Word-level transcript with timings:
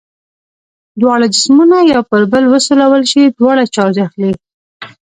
دواړه 1.01 1.25
جسمونه 1.35 1.77
یو 1.91 2.01
پر 2.09 2.21
بل 2.31 2.43
وسولول 2.53 3.03
شي 3.11 3.21
دواړه 3.39 3.63
چارج 3.75 3.97
اخلي. 4.07 4.31